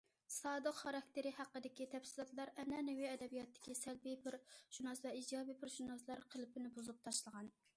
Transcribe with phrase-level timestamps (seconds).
[0.33, 7.57] سادىق خاراكتېرى ھەققىدىكى تەپسىلاتلار ئەنئەنىۋى ئەدەبىياتتىكى سەلبىي پېرسوناژ ۋە ئىجابىي پېرسوناژلار قېلىپىنى بۇزۇپ تاشلىغان.